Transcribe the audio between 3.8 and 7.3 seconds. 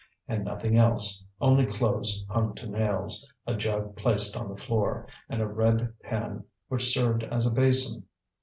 placed on the floor, and a red pan which served